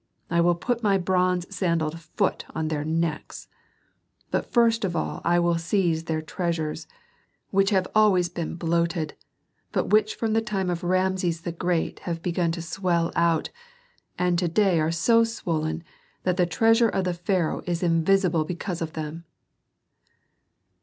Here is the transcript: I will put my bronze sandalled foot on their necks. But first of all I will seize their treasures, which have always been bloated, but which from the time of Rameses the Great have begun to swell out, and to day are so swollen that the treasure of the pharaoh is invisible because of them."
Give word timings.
I 0.31 0.41
will 0.41 0.55
put 0.55 0.81
my 0.81 0.97
bronze 0.97 1.45
sandalled 1.55 1.99
foot 1.99 2.43
on 2.55 2.69
their 2.69 2.83
necks. 2.83 3.47
But 4.31 4.51
first 4.51 4.83
of 4.83 4.95
all 4.95 5.21
I 5.23 5.37
will 5.37 5.59
seize 5.59 6.05
their 6.05 6.23
treasures, 6.23 6.87
which 7.51 7.69
have 7.69 7.87
always 7.93 8.27
been 8.27 8.55
bloated, 8.55 9.13
but 9.71 9.91
which 9.91 10.15
from 10.15 10.33
the 10.33 10.41
time 10.41 10.71
of 10.71 10.83
Rameses 10.83 11.41
the 11.41 11.51
Great 11.51 11.99
have 12.09 12.23
begun 12.23 12.51
to 12.53 12.63
swell 12.63 13.11
out, 13.15 13.51
and 14.17 14.39
to 14.39 14.47
day 14.47 14.79
are 14.79 14.89
so 14.89 15.23
swollen 15.23 15.83
that 16.23 16.35
the 16.35 16.47
treasure 16.47 16.89
of 16.89 17.03
the 17.03 17.13
pharaoh 17.13 17.61
is 17.67 17.83
invisible 17.83 18.43
because 18.43 18.81
of 18.81 18.93
them." 18.93 19.23